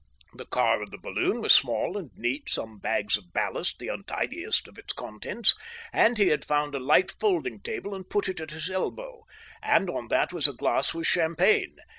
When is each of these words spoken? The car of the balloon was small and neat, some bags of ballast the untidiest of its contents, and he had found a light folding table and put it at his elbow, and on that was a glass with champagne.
The 0.33 0.47
car 0.47 0.81
of 0.81 0.89
the 0.89 0.97
balloon 0.97 1.41
was 1.41 1.53
small 1.53 1.95
and 1.95 2.09
neat, 2.15 2.49
some 2.49 2.79
bags 2.79 3.17
of 3.17 3.31
ballast 3.33 3.77
the 3.77 3.89
untidiest 3.89 4.67
of 4.67 4.79
its 4.79 4.93
contents, 4.93 5.53
and 5.93 6.17
he 6.17 6.29
had 6.29 6.43
found 6.43 6.73
a 6.73 6.79
light 6.79 7.11
folding 7.19 7.59
table 7.59 7.93
and 7.93 8.09
put 8.09 8.27
it 8.27 8.39
at 8.39 8.49
his 8.49 8.67
elbow, 8.71 9.25
and 9.61 9.91
on 9.91 10.07
that 10.07 10.33
was 10.33 10.47
a 10.47 10.53
glass 10.53 10.95
with 10.95 11.05
champagne. 11.05 11.75